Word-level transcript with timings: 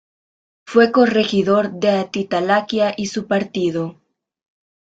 Fue 0.65 0.91
corregidor 0.91 1.73
de 1.73 1.89
Atitalaquia 1.91 2.91
y 2.97 3.05
su 3.05 3.27
partido. 3.27 3.99